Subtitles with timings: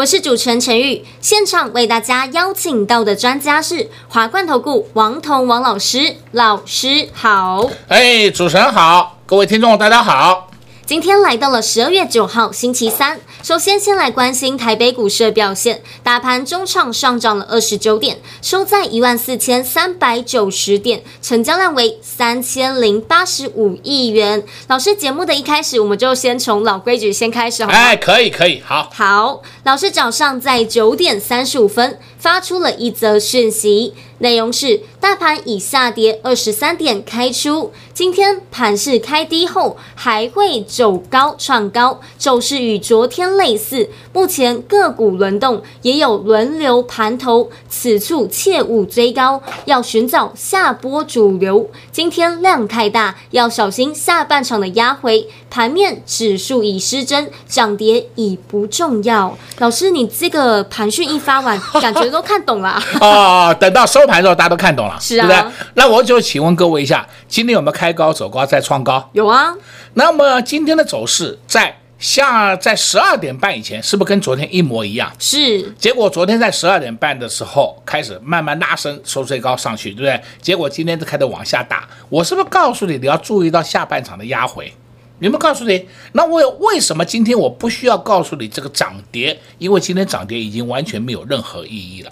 [0.00, 1.04] 我是主持人陈玉。
[1.20, 7.68] 现场为大家邀请到的专家是华冠投顾王彤王老师，老师好。
[7.88, 10.48] 哎，主持人好，各位听众大家好。
[10.86, 24.44] 今天来到了十二月九号星期三，首先先来关心台北股市的表现，大盘中场上涨了二十九点，收在一万四千三百九十点，成交量为三千零八十五亿元。
[24.68, 27.74] 老师，节目的一开始，我们就先从老规矩先开始好吗？
[27.74, 28.90] 哎，可以可以，好。
[28.92, 33.94] 好，老师早上在九点三十五分发出了一则讯息。
[34.20, 43.88] 内容是：大盘以下跌二十三点开出，今天盘势开低后还会走高创高，走势与昨天类似。
[44.12, 51.70] 目前个股轮动，也有轮流盘头，此处切勿追高，要寻找下波主流。
[51.90, 55.26] 今天量太大，要小心下半场的压回。
[55.48, 59.36] 盘面指数已失真，涨跌已不重要。
[59.58, 63.98] 老师，你这个盘讯一发完，感觉都看懂了啊， 等到收。
[64.10, 65.52] 盘的时候大家都看懂了，是啊，对不对？
[65.74, 69.08] 那我就请问各位一下，今天有没有开高走高再创高？
[69.12, 69.54] 有啊。
[69.94, 75.10] 那么今天的走势在下在十二点半以前，是不是跟昨天一模一样？
[75.18, 75.62] 是。
[75.78, 80.20] 结果昨天在十二点半的时候开始慢慢拉升，收最高上去，对不对？
[80.40, 81.88] 结果今天就开始往下打。
[82.08, 84.72] 我是不是告诉你，你要注意到下半场的压回？
[85.18, 85.86] 有没有告诉你？
[86.12, 89.38] 那我为什么今天我不需要告诉你这个涨跌？
[89.58, 92.10] 因为今天涨跌已经完全没有任何意义了。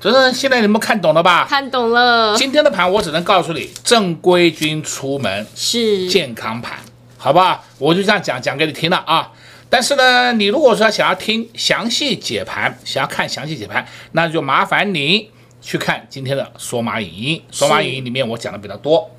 [0.00, 1.44] 就是现在你们看懂了吧？
[1.48, 2.36] 看懂了。
[2.36, 6.78] 今天的盘我只能告诉你，正规军出门是健康盘，
[7.16, 7.64] 好不好？
[7.78, 9.32] 我就这样讲讲给你听了啊。
[9.68, 15.30] 但是呢，你如果说想要听详细解盘，想要看详细解盘，那就麻烦你
[15.60, 17.42] 去看今天的索马影音。
[17.50, 19.10] 索马影音里面我讲的比较多。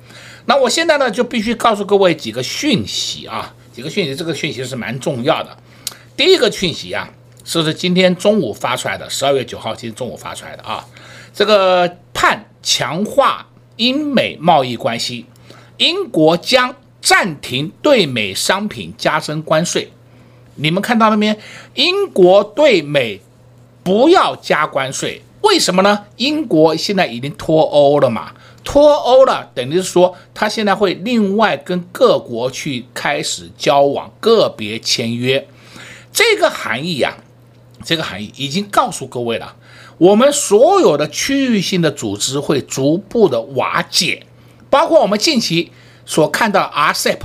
[0.46, 5.54] 那我现在呢就必须告诉各位几个讯息啊，几个讯息，这个讯息是蛮重要的。
[6.16, 7.10] 第一个讯息啊。
[7.52, 10.86] 这是今天中午发出来的，十二月九号今天中午发出来的啊。
[11.34, 13.44] 这个判强化
[13.74, 15.26] 英美贸易关系，
[15.76, 19.90] 英国将暂停对美商品加征关税。
[20.54, 21.36] 你们看到了没？
[21.74, 23.20] 英国对美
[23.82, 26.04] 不要加关税，为什么呢？
[26.18, 35.48] 英国现在已经脱欧了嘛，脱欧了，等于是说他现在会另外跟各国去开始交往，个别签约。
[36.12, 37.26] 这个含义呀、啊。
[37.84, 39.56] 这个含义已经告诉各位了，
[39.98, 44.26] 我们所有的区域性的组织会逐步的瓦解，
[44.68, 45.72] 包括我们近期
[46.04, 47.18] 所看到 RCEP，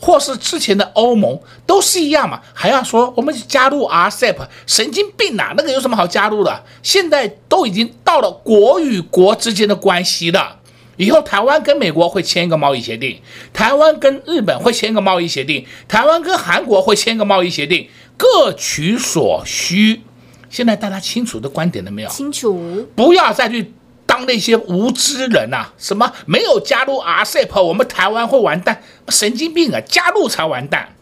[0.00, 5.54] 或是之前的欧盟，都是一样嘛，还要说我们加入 RCEP，神经病啊！
[5.56, 6.64] 那个有什么好加入的？
[6.82, 10.58] 现在都已经到了国与国之间的关系了，
[10.96, 13.20] 以后台湾跟美国会签一个贸易协定，
[13.52, 17.88] 台湾跟日本会签一个贸易协定，台湾跟韩国会签一个贸易协定。
[18.16, 20.02] 各取所需，
[20.48, 22.08] 现在大家清楚的观点了没有？
[22.08, 23.72] 清楚，不要再去
[24.06, 25.74] 当那些无知人呐、啊！
[25.76, 28.82] 什么没有加入 RCEP，我们台湾会完蛋？
[29.08, 29.80] 神经病啊！
[29.80, 30.94] 加入才完蛋。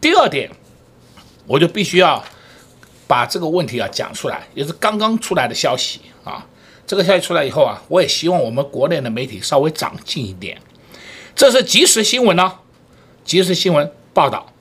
[0.00, 0.50] 第二点，
[1.46, 2.22] 我就必须要
[3.08, 6.46] 把这个问题啊讲出来，也是刚刚出来的消息啊。
[6.86, 10.60] 这个消息出来以后啊，我也希望我们国内的媒体稍微长进一点。
[11.34, 12.60] 这是即时新闻呢、啊，
[13.24, 14.51] 即时新闻报道。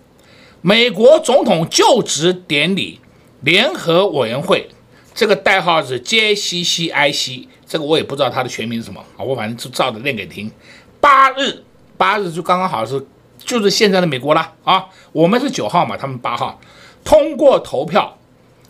[0.63, 2.99] 美国总统就职典礼
[3.41, 4.69] 联合委员会，
[5.15, 10.51] 这个代号是 JCCIC，这个我也不知道它的全名是什么啊，我反正就照着念给听。
[10.99, 11.63] 八日，
[11.97, 13.03] 八日就刚刚好是，
[13.39, 14.85] 就是现在的美国了啊。
[15.11, 16.61] 我们是九号嘛，他们八号
[17.03, 18.19] 通过投票，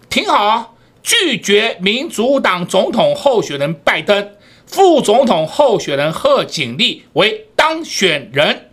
[0.10, 4.32] 挺好，拒绝民主党总统候选人拜登，
[4.66, 8.71] 副总统候选人贺锦丽为当选人。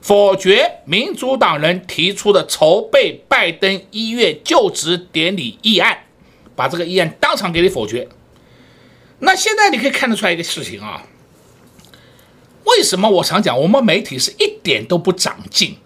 [0.00, 6.04] 否决民主党人提出的筹备拜登一月就职典礼议案，
[6.54, 8.08] 把这个议案当场给你否决。
[9.18, 11.02] 那现在你可以看得出来一个事情啊，
[12.64, 15.76] 为什么我常讲我们媒体是一点都不长进？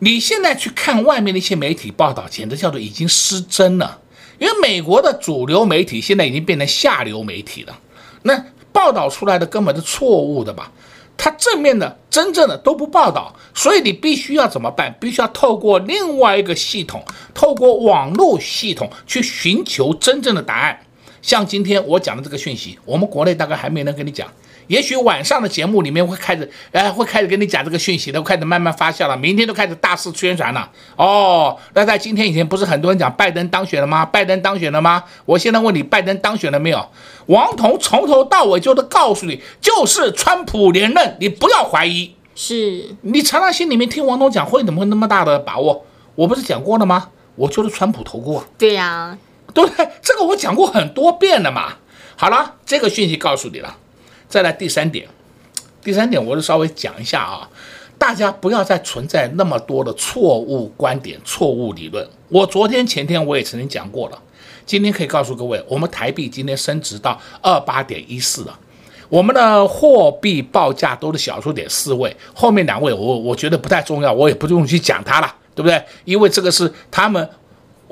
[0.00, 4.00] 你现在去看外面的一些媒体报道，简直叫做已经失真了。
[4.38, 7.80] 因为美国的主流媒体现在已经变成下流媒体了，
[8.22, 10.70] 那报道出来的根本是错误的吧？
[11.16, 14.94] 它正面的、真正的都不报道，所以你必须要怎么办？
[15.00, 17.02] 必须要透过另外一个系统，
[17.34, 20.78] 透过网络系统去寻求真正的答案。
[21.22, 24.28] 像今天我讲的这个讯息，我们国内大概还没人跟你讲。
[24.66, 29.16] 也许晚上的节目里面会开始，呃，会开始跟你讲这个讯息的，开始慢慢发酵了。
[29.16, 30.70] 明天都开始大肆宣传了。
[30.96, 34.04] 哦，那在今天以前不是很多人讲拜登当选了吗？
[34.04, 35.04] 拜登当选了吗？
[35.24, 36.88] 我现在问你，拜登当选了没有？
[37.26, 42.14] 王彤从头到尾就是告诉你，就是川普连任，你不要怀疑。
[42.34, 45.84] 是你常常心里面听王彤讲，会怎么会那么大的把握？
[46.14, 47.08] 我不是讲过了吗？
[47.36, 48.44] 我就是川普投过。
[48.58, 49.18] 对呀、啊，
[49.54, 49.88] 对不对？
[50.02, 51.74] 这个我讲过很多遍了嘛。
[52.16, 53.76] 好了，这个讯息告诉你了。
[54.28, 55.06] 再来第三点，
[55.82, 57.48] 第三点我就稍微讲一下啊，
[57.96, 62.06] 大家不要再存在那么多的错误观点、错误理论。
[62.28, 64.18] 我昨天、前天我也曾经讲过了，
[64.64, 68.58] 今天可以告诉各位，我们台币今天升值到二八点一四了，
[69.08, 75.80] 我们的货币报价都是小数点四位，后面两位我我觉得不太重要，我也不用去讲它了，对不对？
[76.04, 77.28] 因为这个是他们。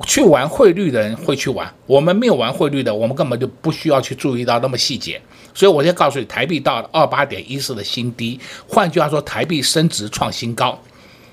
[0.05, 5.21] 去玩汇率的人会去玩，我们没有玩汇率的，我们根本就不需要去注意到那么细节。
[5.55, 10.77] 所以我就告诉你，台币到了二八点一四的新低，换句话说，台币升值创新高，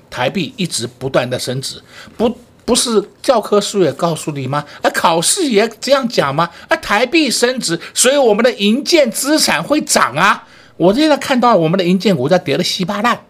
[0.09, 1.83] 台币一直不断的升值，
[2.15, 4.65] 不不是教科书也告诉你吗？
[4.81, 6.49] 啊，考试也这样讲吗？
[6.69, 10.47] 啊，台币升值，所以我们的银建资产会涨啊。
[10.77, 13.25] 我现在看到我们的银建股在跌得稀巴烂，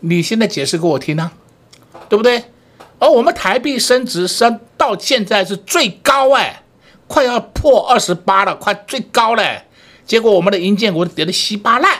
[0.00, 1.32] 你现在解释给我听呢，
[2.10, 2.44] 对不对？
[2.98, 6.62] 而我们台币升值升到现在是最高哎，
[7.06, 9.62] 快要破二十八了，快最高了。
[10.08, 11.96] 结果我们的银建股跌得稀巴烂，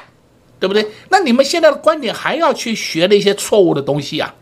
[0.59, 0.85] 对不对？
[1.11, 4.35] 那你们现在的观点还要去学那些错误的东西啊？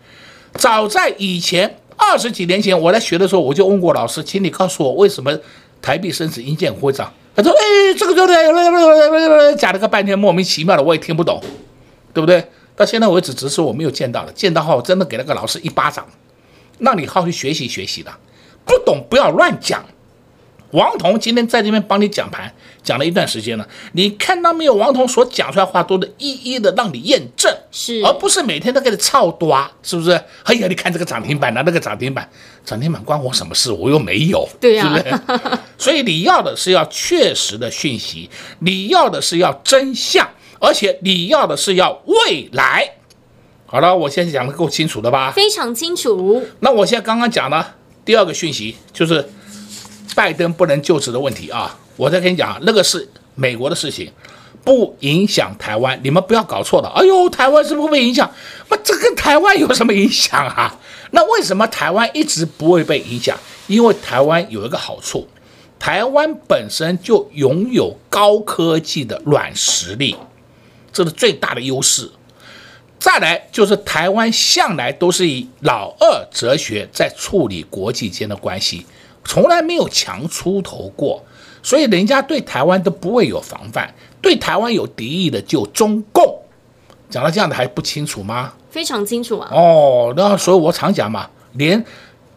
[0.55, 5.39] 早在以前二十几年前，我在学的时候，我就问过老师，请你告诉我为什么
[5.83, 7.13] 台币升值银建股会涨？
[7.35, 8.35] 他说：“哎，这个就对，
[9.57, 11.39] 讲了个半天莫名其妙的，我也听不懂，
[12.15, 12.43] 对不对？
[12.77, 16.07] 到现在为止，只是我没有见到了，见到后我真的给那个老师一巴掌。”
[16.79, 18.13] 让你好好去学习学习的，
[18.65, 19.85] 不懂不要乱讲。
[20.73, 22.53] 王彤今天在这边帮你讲盘，
[22.83, 24.75] 讲了一段时间了，你看到没有？
[24.75, 30.11] 王彤所讲出来话都得一一的让你验证，是，而不是每天都给你操多，是不是？
[30.43, 32.29] 哎呀，你看这个涨停板呐，那个涨停板，
[32.65, 33.71] 涨停板关我什么事？
[33.71, 35.59] 我又没有，对呀、啊，是不是？
[35.79, 38.29] 所以你要的是要确实的讯息，
[38.59, 40.29] 你要的是要真相，
[40.59, 42.93] 而且你要的是要未来。
[43.67, 45.31] 好了，我现在讲的够清楚了吧？
[45.31, 46.45] 非常清楚。
[46.61, 47.75] 那我现在刚刚讲的
[48.05, 49.29] 第二个讯息就是
[50.17, 51.79] 拜登不能就职的问题啊！
[51.97, 54.11] 我再跟你讲，那个是美国的事情，
[54.65, 56.01] 不影响台湾。
[56.03, 56.89] 你们不要搞错了。
[56.97, 58.29] 哎呦，台湾是不是被影响？
[58.71, 60.75] 那这跟台湾有什么影响啊？
[61.11, 63.39] 那为什么台湾一直不会被影响？
[63.67, 65.29] 因为台湾有一个好处，
[65.79, 70.17] 台湾本身就拥有高科技的软实力，
[70.91, 72.11] 这是最大的优势。
[72.99, 78.87] 再来就是台湾向来都是以老二哲学在处理国际间的关系，
[79.27, 81.23] 从来没有强出头过，
[81.63, 83.93] 所以人家对台湾都不会有防范，
[84.23, 86.43] 对台湾有敌意的就中共。
[87.11, 88.53] 讲到这样的还不清楚吗？
[88.71, 89.49] 非常清楚啊。
[89.53, 91.85] 哦，那所以我常讲嘛，连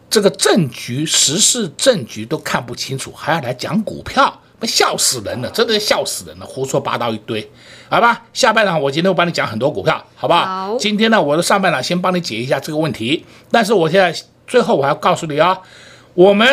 [0.08, 4.40] 这个政局、时事政局都看不清楚，还要来讲股票。
[4.64, 7.50] 笑死人了，真的笑死人了，胡说八道一堆，
[7.88, 8.22] 好吧？
[8.34, 10.44] 下半场我今天会帮你讲很多股票，好不好？
[10.44, 10.76] 好。
[10.76, 14.14] 今天呢，我的上半场先帮你解一下这个问题，但是我现在
[14.46, 15.58] 最后我还要告诉你啊、哦，
[16.12, 16.46] 我们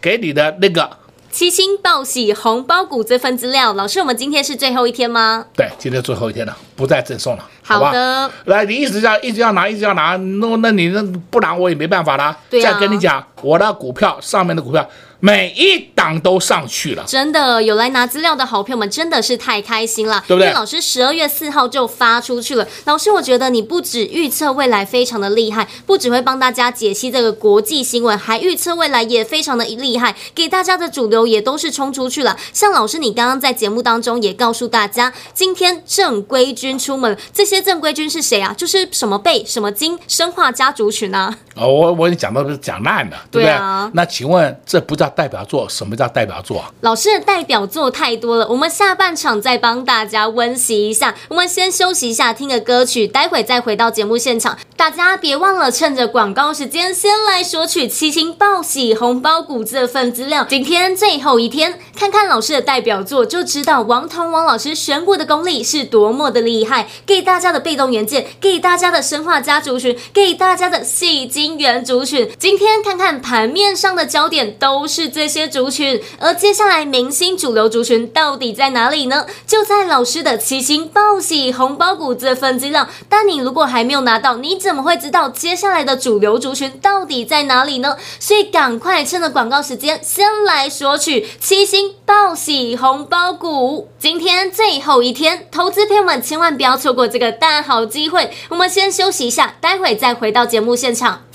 [0.00, 0.98] 给你的那个
[1.30, 5.46] 七星报喜红包股这份资料，老师，我们今天是最后一天吗？
[5.54, 8.30] 对，今天最后一天了，不再赠送了，好，好的。
[8.46, 12.36] 来，你一直要一直要拿，一直要拿，那那你那不拿我也没办法啦。
[12.48, 12.72] 对啊。
[12.72, 14.88] 再跟你讲，我的股票上面的股票。
[15.22, 20.46] 每一档都上去了，真的有来拿资料的好朋友们真的是太开心了，对不对？
[20.46, 22.66] 因为老师十二月四号就发出去了。
[22.86, 32.34] 老师，我觉得你不止预测未来非常的厉害，不只会帮大家解析这个国际新闻，还预测未来也非常的厉害，给大家的主流也都是冲出去了。
[32.54, 38.54] 像老师，你刚刚在节目当中也告诉大家，今天正规军出门，这些正规军是谁啊？
[38.56, 41.36] 就是什么贝、什么金、生化家族群啊？
[41.54, 43.50] 哦，我我讲到是讲烂了，对不对？
[43.50, 43.90] 对啊。
[43.94, 45.68] 那请问这不叫代表作？
[45.68, 46.64] 什么叫代表作？
[46.80, 51.14] 老师的代表作太多了，我们下半场再帮大家温习一下。
[51.28, 54.58] 我们先休息一下，听个歌曲，待会再回到节目现场。
[54.76, 60.46] 大家别忘了趁着广告时间，先来索取七星报喜红包股这份资料。
[60.48, 72.30] 今天最后一天，看看老师的代表作，就知道王彤王老师选股的功力是多么的厉害，给大家的被动元件，给大家的生化家族群，给大家的戏精元族群。
[72.38, 79.26] 今天看看盘面上的焦点都是这些族群，而接下来明星主流族群到底在哪里呢？
[79.46, 82.86] 就在老师的七星报喜红包股这份资料。
[83.08, 87.96] 但你如果还没有拿到，你怎么会知道接下来的主流族群到底在哪里呢？
[88.18, 93.88] 所以赶快趁着广告时间，先来索取七星报喜红包股。
[94.00, 98.30] 今天最后一天，投资朋友们千万不要错过这个大好机会。
[98.48, 101.26] 我们先休息一下，待会再回到节目现场。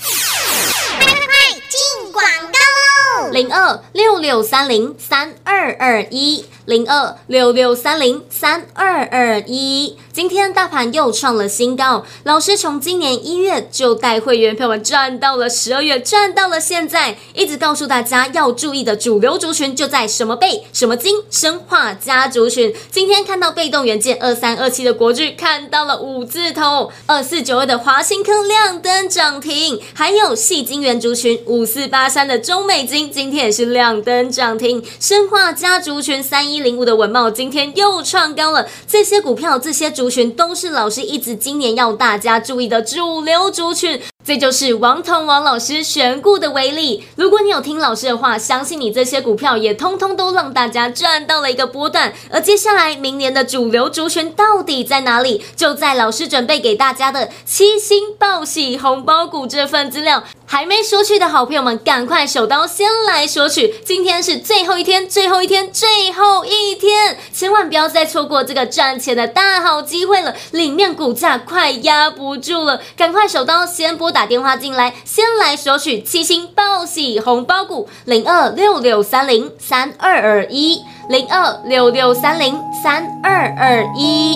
[0.98, 3.30] 快快快，进广告喽！
[3.30, 6.44] 零二六六三零三二二一。
[6.66, 12.04] 零二六六三零三二二一，今天大盘又创了新高。
[12.24, 22.74] 老师从今年一月就带会员朋友们赚到了十二月，赚到了现在，一直告诉大家要注意的主流族群就在什么贝、什么金、生化家族群。
[22.90, 36.55] 今天看到被动元件二三二七的国巨看到了五字头，二四九二的华新科亮灯涨停，还有细晶圆族群五四八三的中美金今天也是亮灯涨停，生化家族群三一。
[36.56, 44.00] 一零五的文茂今天又创高了，这些股票、这些族群都是老师一直今年要大家注意的主流族群。
[44.26, 47.06] 这就是王彤王老师选股的威力。
[47.14, 52.12] 如果你有听老师的话，相信你这些股票也通通都让大家赚到了一个波段。
[52.32, 55.44] 而接下来明年的主流族群到底在哪里？
[55.54, 60.24] 就在老师准备给大家的七星报喜红包股这份资料。
[60.48, 63.74] 还没索取的好朋友们，赶快手刀先来索取！
[63.84, 70.36] 今天是最后一天，最后一天，最后一天，千万不要再错过这个赚钱的大好机会了！
[70.52, 80.80] 里面股价快压不住了，赶快手刀先拨打电话进来，先来索取七星报喜红包股零二六六三零三二二一
[81.10, 84.34] 零二六六三零三二二一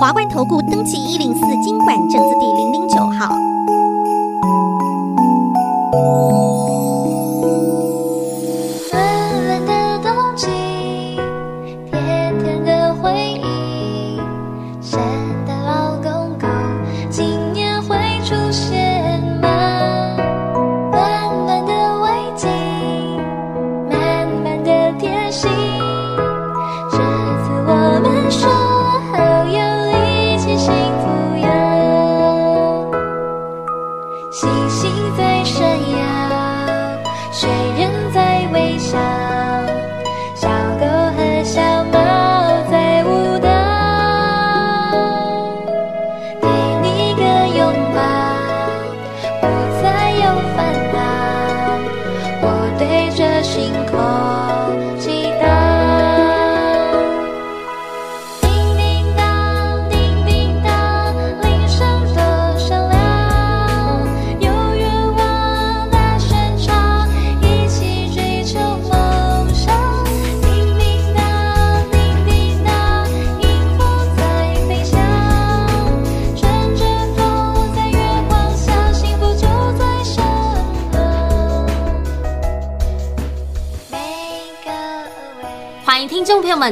[0.00, 3.32] 华冠投顾登记一零四经管证字第零零九号。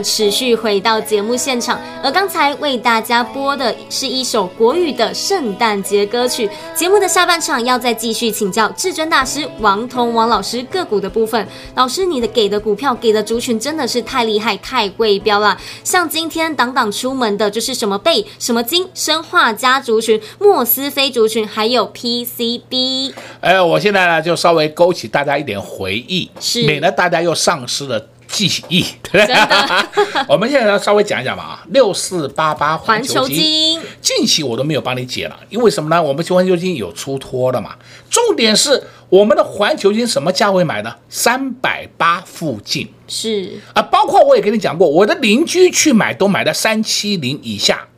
[0.02, 6.48] 持续回到节目现场，而刚才为大家播的是一首国语的圣诞节歌曲。
[6.74, 11.46] 节目的下半场要再继续请教至尊大师王彤王老师个股的部分。
[11.74, 15.56] 老师，你的给的股票给的族群真的是太厉害、太贵标了。
[15.84, 23.12] 像今天档档出门的就是什么贝、什么金、生化家族群、莫斯菲族群，还有 PCB。
[23.40, 28.08] 哎，我现在呢就稍微勾起大家一点回忆，是免得大家又丧失了。
[28.28, 29.86] 记忆，对真的
[30.28, 36.00] 我们现在要稍微讲一讲吧啊，六四八八环球晶，环球晶近期我都没有帮你解了，因为什么呢？
[36.00, 37.74] 我们环球金有出脱了嘛。
[38.10, 40.94] 重点是我们的环球金什么价位买的？
[41.08, 47.88] 三百八附近是啊，包括我也跟你讲过，我的邻居去买都买在三七零以下，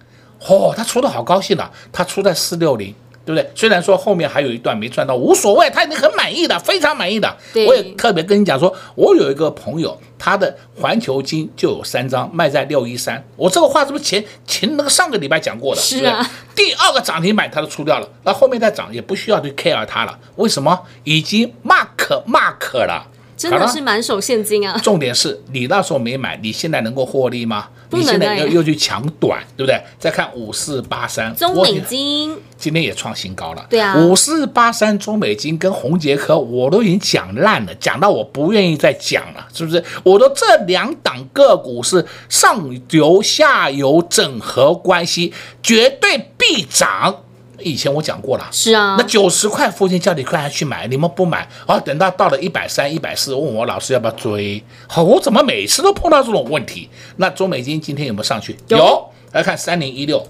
[0.47, 2.95] 哦，他出的好高兴了，他出在四六零。
[3.31, 3.51] 对不对？
[3.55, 7.37] 虽然说后面还有一段没赚到，无所谓，他已经很满意的，非常满意的。
[7.53, 13.23] 对我也特别跟你讲说，我有一个朋友，他的环球金就有三张，卖在六一三。
[13.37, 15.81] 我这个话是不是前前那个上个礼拜讲过的？
[15.81, 16.29] 是啊。
[16.57, 20.19] 第二个涨停板他都出掉了，那后面再涨也不需要去 care 他了。
[20.37, 20.79] 为什么？
[21.05, 23.07] 已经 mark mark 了。
[23.41, 24.79] 真的是满手现金啊！
[24.85, 27.69] 重点是你那时候没买，你现在能够获利吗？
[27.93, 29.81] 你现在又又去抢短，对不对？
[29.99, 33.67] 再看五四八三中美金，今天也创新高了。
[33.71, 39.83] 对啊，五四八三中美金跟宏捷科我都已经讲烂了，讲到我不愿意再讲了，是不是？
[40.05, 45.33] 我都这两档个股是上游下游整合关系，
[45.63, 47.23] 绝对必涨。
[47.63, 54.63] 以前我讲过了，是啊，那九十块附近叫你快去买，你们不买，啊，等到到了一百三、一百四，问我老师要不要追？
[54.87, 56.89] 好，我怎么每次都碰到这种问题？
[57.17, 58.57] 那中美金今天有没有上去？
[58.69, 60.27] 有，来看三零一六，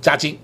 [0.00, 0.38] 加金，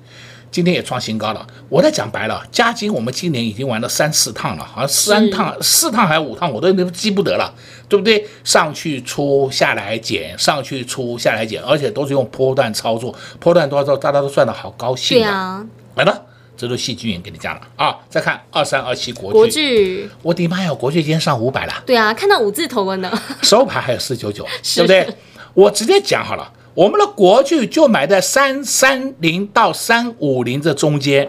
[0.50, 1.47] 今天也创新高了。
[1.69, 7.52] 我在讲白了，加金我们今年已经玩了三四趟了，好像三趟、四趟还是五趟，我都都记不得了，
[7.88, 8.26] 对不对？
[8.45, 15.19] 上去出，下来减，上去出，下来减，而且都是用波段操作，波段多少，大家都赚得好高兴。
[15.19, 15.64] 对啊。
[15.95, 16.23] 来了，
[16.57, 17.99] 这都戏剧员给你讲了啊！
[18.09, 21.73] 再看二三二七国巨，国巨，我的妈呀，国剧今天上五百了。
[21.85, 23.13] 对啊，看到五字头了呢。
[23.43, 25.07] 收盘还有四九九，对不对？
[25.55, 31.29] 我直接讲好了，我们的国剧就买在三三零到三五零这中间，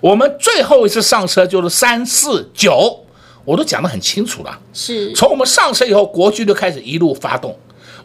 [0.00, 3.04] 我们最后一次上车就是三四九，
[3.44, 4.58] 我都讲得很清楚了。
[4.72, 7.56] 是，从我们上车以后，国剧就开始一路发动。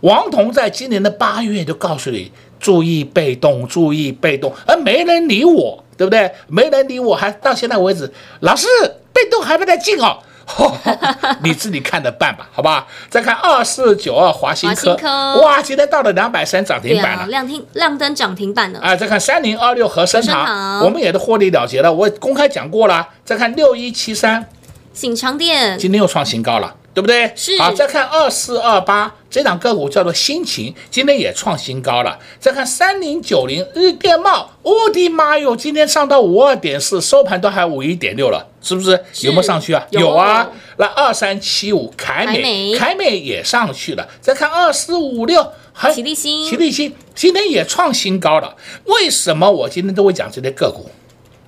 [0.01, 5.83] 王彤在今年的八月就告诉你，注意被动，注意被动，而没人理我。
[5.97, 6.31] 对不对？
[6.47, 8.11] 没人理我，还到现在为止，
[8.41, 8.67] 老师
[9.13, 10.21] 被动还没在进哦，
[11.41, 12.85] 你自己看着办吧，好吧？
[13.09, 18.95] 再看二四九二华新科，哇，今天到了两百三涨停板了，啊、亮停亮灯涨停板了啊！
[18.95, 23.07] 再看三零二六和生堂，我们也都获利了结了，我公开讲过了。
[23.23, 24.47] 再看六一七三，
[24.93, 26.75] 新昌电，今天又创新高了。
[26.95, 27.31] 对不对？
[27.35, 27.61] 是。
[27.61, 32.17] 好，再看二四二八这档个股叫做新情，今天也创新高了。
[32.39, 39.03] 再看三零九零日电贸，我的妈哟，今天上到五二点四，收盘都还五一点六了，是不是？
[39.11, 39.85] 是有没有上去啊？
[39.89, 40.49] 有，有啊。
[40.77, 44.07] 那二三七五凯美，凯美，也上去了。
[44.21, 48.55] 再看二四五六，还奇力新，齐立新今天也创新高了。
[48.85, 50.89] 为什么我今天都会讲这些个股？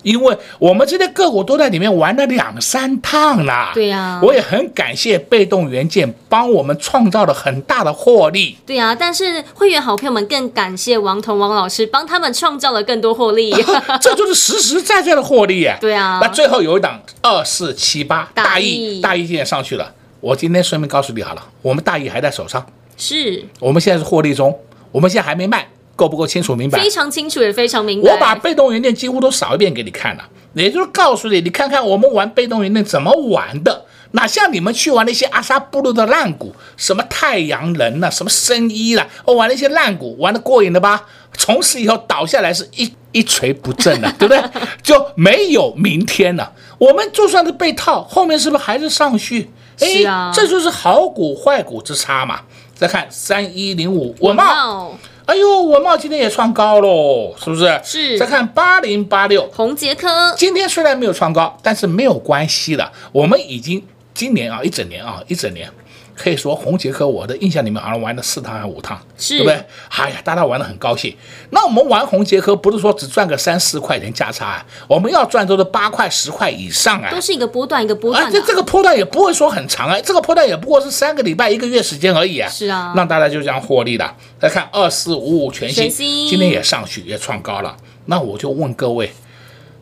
[0.08, 8.96] 因为我们这些个股都在里面玩了两三趟啦，对呀，我也很感谢被动元件帮我们创造了很大的获利，对呀。
[8.98, 13.54] 但是会员好朋友们更感谢王彤王老师帮他们创造了更多获利，
[14.00, 15.78] 这就是实实在在的获利啊。
[15.82, 19.94] 对啊，那最后有一档二四七八大亿，大亿今天上去了。
[20.22, 24.58] 我今天顺便告诉你好了，我们大亿还在手上，是我们现在是获利中，
[24.94, 25.68] 我们现在还没卖。
[25.98, 26.80] 够不够清楚明白？
[26.80, 28.10] 非常清楚，也非常明白。
[28.10, 30.24] 我把被动元件几乎都扫一遍给你看了，
[30.54, 33.84] 也就是告诉你，你看看我们玩被动元件怎么玩的。
[34.12, 41.04] 哪像你们去玩那些阿萨布鲁的烂股，什么太阳能了、啊，什么生医了，我玩那些烂股，玩的过瘾了吧？
[41.38, 44.42] 从此以后倒下来是一一锤不振了，对不对？
[44.82, 46.54] 就没有明天了。
[46.78, 49.52] 我们就算是被套，后面是不是还是上去？
[49.78, 52.40] 是啊，这就是好股坏股之差嘛。
[52.74, 54.92] 再看三一零五稳懋。
[55.28, 57.80] 哎呦，文茂今天也创高喽，是不是？
[57.84, 58.18] 是。
[58.18, 62.92] 再看八零八六，红杰科，今天虽然没有创高，但是没有关系的。
[63.12, 65.70] 我们已经今年啊，一整年啊，一整年。
[66.18, 69.64] 可以说红杰科，我的印象里面好像玩了四趟还是五趟，是对不对？
[69.90, 71.16] 哎呀，大家玩的很高兴。
[71.52, 77.12] 那我们玩红杰科不是说只赚个三四块钱价差啊，我们要赚都是八块十块以上啊。
[77.12, 82.50] 都是一个波段一个波段，啊，这这个波段也不会说很长啊，这个波段也不过是三个礼拜一个月时间而已啊。
[82.50, 84.16] 是啊，让大家就这样获利的。
[84.40, 85.88] 再看二四五五全新，
[86.28, 87.78] 今天也上去也创高了。
[88.06, 89.12] 那我就问各位。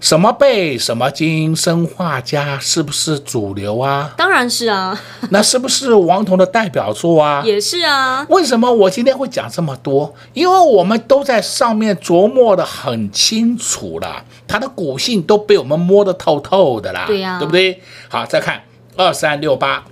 [0.06, 4.14] 什么贝什么金生化家是不是主流啊？
[4.16, 4.96] 当然是啊。
[5.32, 7.42] 那是不是王彤的代表作啊？
[7.44, 8.24] 也是啊。
[8.30, 10.14] 为什么我今天会讲这么多？
[10.34, 17.06] 因为我们都在上面琢磨的很清楚了，它的股性都被我们摸得透透的啦。
[17.08, 17.82] 对呀、啊，对不对？
[18.08, 18.62] 好，再看
[18.96, 19.84] 二三六八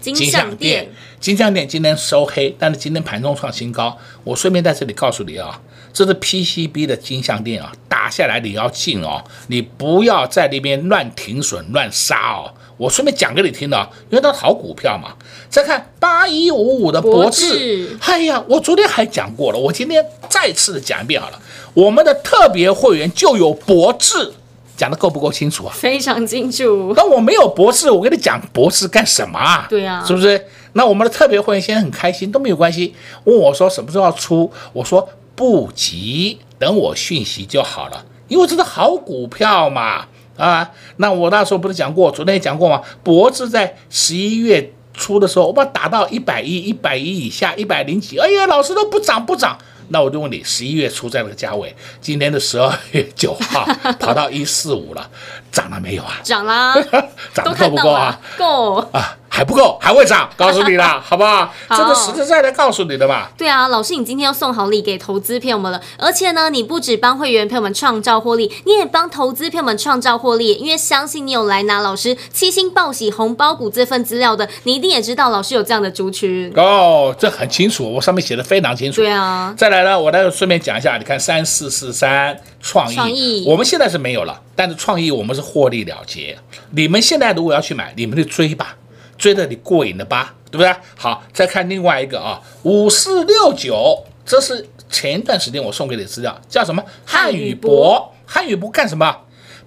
[0.00, 3.98] 金像电，金像电今天收黑，但是今天盘中创新高。
[4.22, 5.60] 我顺便在这里告诉你啊。
[5.94, 12.52] 这是 PCB 的金项链啊，打下来你要进哦，你不要在那边乱停损乱杀哦。
[12.76, 15.14] 我顺便讲给你听的，因为它好股票嘛。
[15.48, 21.40] 再看八一五五的博智，哎呀，我昨天还讲过了，我今天再次的讲一遍好了。
[21.72, 24.32] 我们的特别会员就有博智，
[24.76, 25.72] 讲的够不够清楚啊？
[25.72, 26.92] 非常清楚。
[26.96, 29.68] 那我没有博智，我跟你讲博智干什么啊？
[29.70, 30.44] 对啊，是不是？
[30.72, 32.92] 那我们的特别会员现在很开心，都没有关系。
[33.22, 35.08] 问我说什么时候要出，我说。
[35.36, 42.80] 不急，等我讯息就好了，因为这是好股票嘛，啊，那我那时候不是讲过，昨天也讲过吗？
[43.02, 53.66] 博智在十一月初的时候，我把它打到一百一、一百一以下，一百零几，哎呀，老师都不涨不涨，那我就问你，十一月初在那个价位，今天的十二月九号
[53.98, 55.10] 跑到一四五了，
[55.50, 56.20] 涨了没有啊？
[56.22, 56.74] 涨了，
[57.34, 58.20] 涨得够不够啊？
[58.38, 59.16] 够啊。
[59.34, 61.52] 还不够，还会涨， 告诉你了， 好不好？
[61.70, 63.32] 这个实实在在告诉你的吧。
[63.36, 76.52] 对啊，老师，你今天要送好礼给投资朋友们了，而且呢，你不止帮会员朋友们创造获利，你也帮投资朋友们创造获利，因为相信你有来拿老师七星报喜红包股这份资料的，你一定也知道老师有这样的族群。
[76.54, 79.00] 哦，这很清楚，我上面写的非常清楚。
[79.00, 86.38] 对啊，再来呢，我来顺便讲一下，你看三四四三创意，创意我们现在是没有了，但是创意我们是获利了结。
[86.70, 88.76] 你们现在如果要去买，你们就追吧，
[89.16, 90.74] 追得你过瘾了吧，对不对？
[90.96, 96.84] 好，再看另外一个啊，五四六九，这是前一段时间我送给你的资料，叫什么？
[97.04, 99.16] 汉语博，汉语博干什么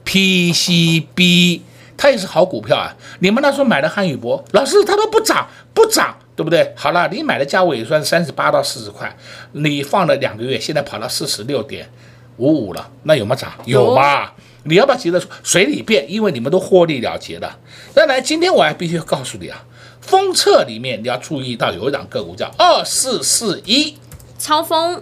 [0.06, 1.62] ？PCB，
[1.98, 2.96] 它也是好股票啊。
[3.20, 6.18] 你们那时候买的汉语博，老师它都不涨，不涨。
[6.38, 6.72] 对不对？
[6.76, 9.12] 好了，你买的价位也算三十八到四十块，
[9.54, 11.90] 你放了两个月，现在跑到四十六点
[12.38, 13.52] 五五了，那有没有涨？
[13.66, 14.36] 有吧？
[14.68, 16.10] 你要不要急着说随你便？
[16.12, 17.58] 因为你们都获利了结了。
[17.94, 19.64] 当然，今天我还必须要告诉你啊，
[20.02, 23.96] 封测里面你要注意到有一档个股叫二四四一
[24.38, 25.02] 超风，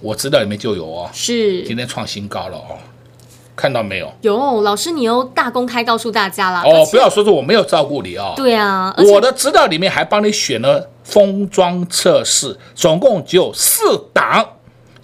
[0.00, 2.78] 我知道里面就有哦，是今天创新高了哦。
[3.54, 4.12] 看到没有？
[4.20, 6.86] 有老师，你又大公开告诉大家了哦！
[6.90, 8.34] 不要说是我没有照顾你哦。
[8.36, 13.82] 对啊，我的资料里面还帮你选了封装测试，总共只有四
[14.12, 14.46] 档。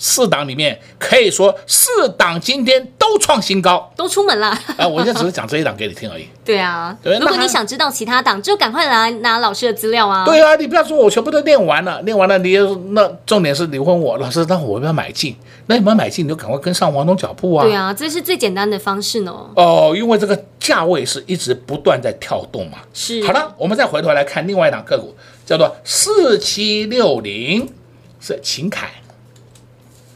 [0.02, 4.48] 四档里面可以说四档今天都创新高，都出门了。
[4.48, 6.26] 啊、呃，我现在只是讲这一档给你听而已。
[6.44, 10.24] 对啊，对，如果你想知道其他档，就赶快来拿老师的资料啊。
[10.24, 12.58] 对啊，你不要说我全部都练完了，练完了你
[12.90, 15.36] 那重点是你问我老师，那我要不要买进？
[15.66, 17.64] 那你们买进你就赶快跟上王总脚步啊。
[17.64, 19.32] 对啊，这是最简单的方式呢。
[19.54, 22.78] 哦，因为这个价位是一直不断在跳动嘛。
[22.92, 23.24] 是。
[23.24, 25.14] 好了，我们再回头来看另外一档个股，
[25.46, 27.68] 叫做四七六零，
[28.18, 28.90] 是秦凯。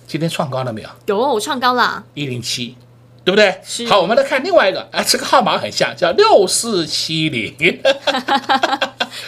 [0.06, 0.88] 今天创高了没有？
[1.06, 2.76] 有，我创高了，一零七，
[3.24, 3.58] 对不对？
[3.64, 3.86] 是。
[3.86, 7.54] 好，我们来看另外一个，啊，这个号码很像，叫六四七零。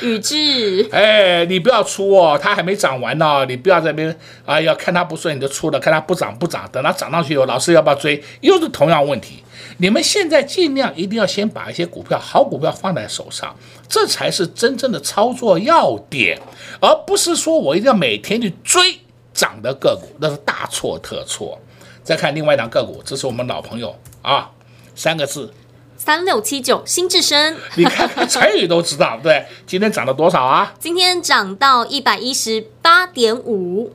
[0.03, 8.23] 宇智， 哎，你不要出哦，它还没涨完呢，哦，你不要在那边，哎呀，看它不顺你就出了，看它不涨不涨，等它涨上去以后，老师要不要追？
[8.43, 9.43] 又是同样问题。
[9.79, 13.57] 你们现在尽量一定要先把一些股票，好股票放在手上，
[13.89, 16.39] 这才是真正的操作要点，
[16.81, 19.01] 而不是说我一定要每天去追。
[19.39, 21.57] 涨的个股那是大错特错。
[22.03, 24.51] 再看另外一档个股，这是我们老朋友啊，
[24.97, 25.55] 三个字，
[25.97, 27.57] 三六七九新智深。
[27.77, 30.75] 你看看成语都知道，对，今天涨了多少啊？
[30.81, 33.93] 今天涨到一百一十八点五。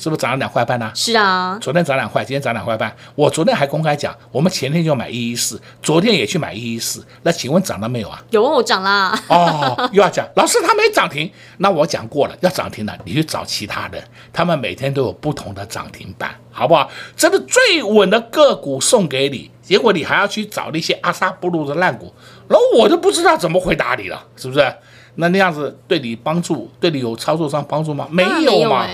[0.00, 0.92] 是不是涨了两块半呢、啊？
[0.94, 2.90] 是啊，昨天涨两块，今天涨两块半。
[3.14, 7.06] 我昨天还公开讲，我们前天就买一一四，昨天也去买一一四。
[7.22, 8.18] 那请问涨了没有啊？
[8.30, 9.12] 有我涨啦。
[9.28, 11.30] 哦，又要讲， 老师他没涨停。
[11.58, 16.90] 那我讲过了，要涨停了，你去找其他人，他们每天都有不同的涨停板，好不好？
[17.14, 22.10] 这个最稳的个股送给你，结果你还要去找那些阿萨布鲁的烂股，
[22.48, 24.74] 然后我就不知道怎么回答你了，是不是？
[25.16, 28.06] 那那样子对你帮助，对你有操作上帮助吗？
[28.10, 28.86] 没有嘛。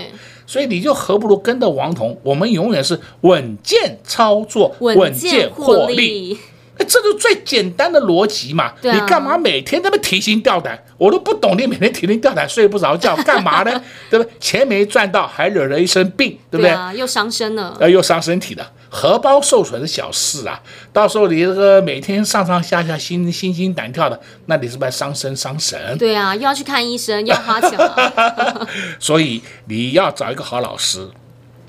[0.46, 6.38] 所以你就何不如跟着王彤，我们永远是稳健操作，稳健获利。
[6.78, 8.72] 哎，这就最简单的逻辑嘛。
[8.82, 10.78] 你干嘛每天那么提心吊胆？
[10.98, 13.82] 我都不懂，你每天提心吊胆睡不着觉，干嘛呢？
[14.10, 14.30] 对不对？
[14.38, 16.98] 钱没赚到，还惹了一身病，对不对？
[16.98, 18.70] 又伤身了，呃，又伤身体了。
[18.96, 20.58] 荷包受损的小事啊，
[20.90, 25.78] 到时候你这个每天上上下下心心惊胆跳的，那你是不是伤身伤神？
[25.98, 28.66] 对啊，又要去看医生，要花钱了。
[28.98, 31.06] 所以你要找一个好老师，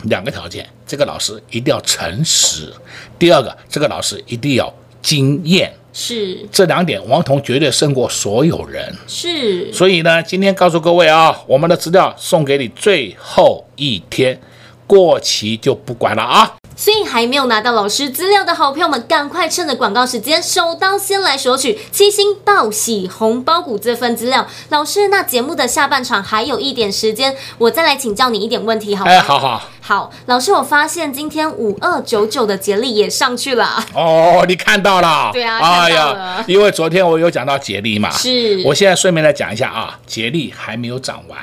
[0.03, 2.71] 两个条件：这个老师一定要诚实；
[3.19, 5.73] 第二个，这个老师一定要经验。
[5.91, 8.95] 是这两点，王彤绝对胜过所有人。
[9.05, 14.39] 是，所以呢，今天告诉各位啊，我们的资料送给你最后一天，
[14.85, 16.55] 过期就不管了啊。
[16.77, 24.47] 所以还没有拿到老师资料的好朋友们，赶快趁着广告时间，手刀先来索取七星报喜红包股这份资料。
[24.69, 29.11] 老师，那节目的下半场还有一点时间，我再来请教你一点问题，好吗？
[29.11, 30.11] 哎，好好好。
[30.27, 33.83] 老师，我发现今天五二九九的杰力也上去了。
[33.95, 35.31] 哦，你看到了？
[35.33, 36.43] 对啊，哎呀。
[36.45, 38.61] 因为昨天我有讲到杰力嘛，是。
[38.65, 41.39] 我现在顺便来讲一下啊，杰力还没有涨完。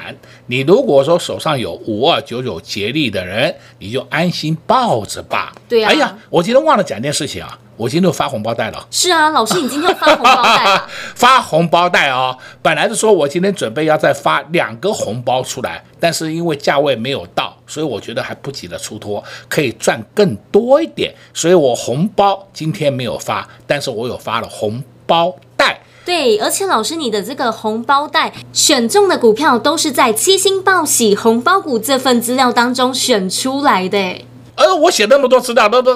[0.47, 5.53] 你如果说手上有五二九九杰力的人，你就安心抱着吧。
[5.69, 5.91] 对呀、啊。
[5.91, 7.59] 哎呀，我今天忘了讲一件事情啊！
[7.77, 8.87] 我今天又发红包袋了。
[8.91, 10.87] 是啊，老师，你今天发红包袋了。
[11.17, 12.39] 发红包袋啊、哦！
[12.63, 25.81] 本来是说我今天准备要再发两个红包出来，但是因为价位没有到，所以我觉得还不急着出脱，可以赚更多一点，所以我红包今天没有发，但是我有发了红包袋。
[26.05, 34.25] 对，而且老师，你的这个红包袋选中的股票都是在七星报喜红包股这份资料当中选出来的。
[34.57, 35.93] 呃，我写那么多资料，那那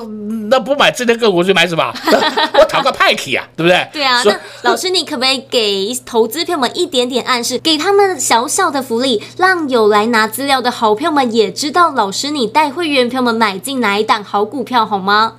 [0.50, 1.92] 那不买这些个股去买什么？
[2.58, 3.88] 我讨个派气啊，对不对？
[3.92, 15.34] 对啊，那老师你可不可以给投资票们一点点暗示，给他们小小的福利，让有来拿资料的好朋友们也知道老师你带会员票们买进哪一档好股票好吗？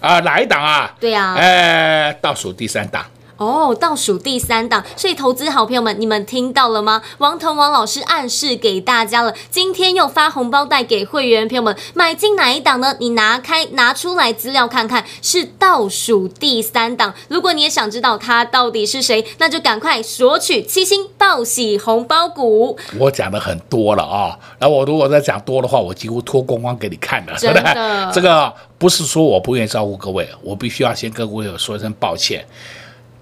[0.00, 0.94] 啊，哪一档啊？
[1.00, 3.04] 对啊，呃，倒数第三档。
[3.38, 7.02] 哦，倒数第三档，所以投资好朋友们，你们听到了吗？
[7.18, 12.96] 王腾王老师暗示给大家了，今天又发红包袋给会员朋友们，买进哪一档呢？
[12.98, 17.14] 你拿开拿出来资料看看，是倒数第三档。
[17.28, 22.76] 如果你也想知道他到底是谁，那就赶快索取七星报喜红包股。
[22.98, 32.44] 我讲的很多了啊，那我如果再讲多的话，我几乎脱光光给你看了，真的， 这个不是说我不愿意照顾各位，我必须要先跟各位说一声抱歉。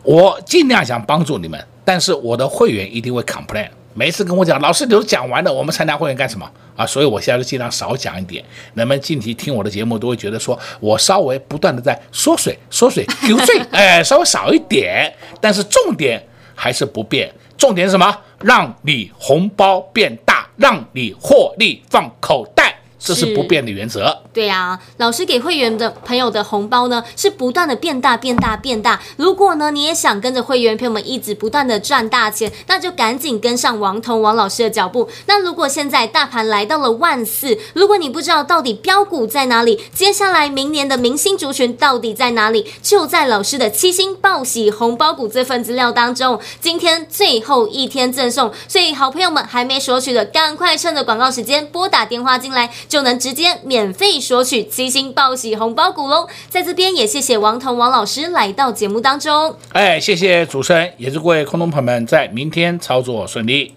[0.07, 3.69] 我尽量想帮助你们，但是我的会员一定会 complain。
[3.92, 6.87] 每次跟我讲，老师你都讲完了，我们参加会员干什么啊？
[6.87, 8.45] 所以我现在就尽量少讲一点。
[8.75, 17.29] 那么近期听我的节目都会觉得说我稍微不断的在缩水、缩水、流水， 哎，稍微少一点，但是重点还是不变。
[17.59, 18.16] 重点是什么？
[18.42, 22.56] 让你红包变大，让你获利放口袋。
[22.98, 24.22] 这是不变的原则。
[24.32, 29.00] 对啊，老师给会员的朋友的红包呢，是不断的变大、变大、变大。
[29.16, 35.09] 如果呢，你也想跟着会员朋友们一直不断的赚大钱，那就赶紧跟上王彤王老师的脚步。
[35.26, 46.38] 那如果现在大盘来到了万四，如果你不知道到底标股在哪里，接下来明年的明星族群到底在哪里，就在老师的七星报喜红包股这份资料当中。
[46.61, 52.70] 今天最后一天赠送，所以好朋友们还没索取的，赶快趁着广告时间拨打电话进来。
[52.88, 56.29] 就能直接免费索取七星报喜红包股喽！
[56.49, 59.57] 在这边也谢谢王彤王老师来到节目当中。
[59.72, 63.75] 哎，谢谢主持人，也祝各位空中朋友们在明天操作顺利。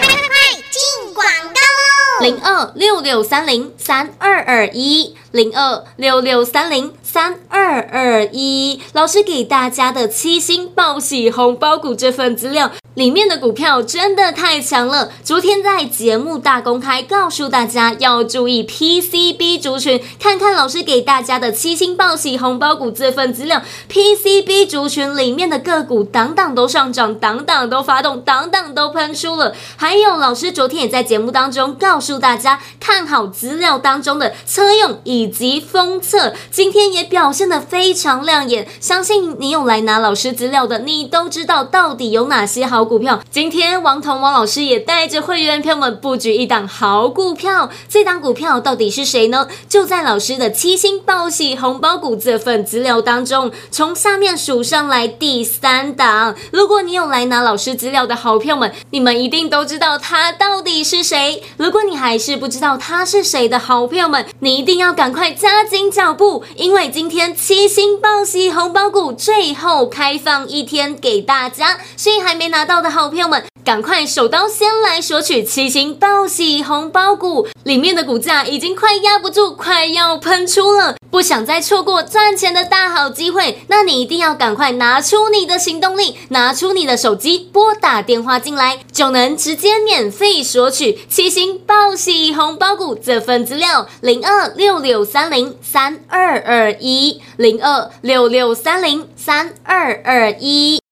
[0.00, 2.24] 快快快进广告喽！
[2.24, 12.70] 零二六六三零三二二一，零二六六三零三二二一，老师给大家的七星报喜红包股这份资料。
[12.94, 15.12] 里面的股票真的太强了。
[15.22, 29.54] 昨天在节目大公开告诉大家要注意 PCB 族群，看看老师给大家的七星报喜红包股这份资料，PCB 族群里面的个股档档都上涨，档档都发动，档档都喷出了。
[29.76, 38.66] 还有老师昨天也在节目当中告诉大家，看好资料当中的车用以及封测，今天也表现的非常亮眼。
[38.80, 42.79] 相信你有来拿老师资料的，你都知道到底有哪些好。
[42.80, 49.46] 好股票，今天王彤王老师也带着会员朋友们布局一档好股票，这档股票到底是谁呢？
[49.68, 56.34] 就在老师的七星报喜红包股这份资料当中，从下面数上来第三档。
[56.52, 61.42] 如果你有来拿老师资料的好朋友们，你们一定都知道他到底是谁。
[61.58, 72.80] 如果你还是不知道他是谁的好朋友们，你一定要赶快加紧脚步，因为今天七星报喜红包股最后开放一天给大家，所以还没拿到。
[72.80, 80.94] 的好朋友们，赶快手刀先来索取七星报喜红包股，里面的股价已经快压不住，快要喷出了。
[81.10, 100.79] 不想再错过赚钱的大好机会，那你一定要赶快拿出你的行动力，拿出你的手机，拨打电话进来，就能直接免费索取七星报喜红包股这份资料：零二六六三零三二二一，零二六六三零三二二一。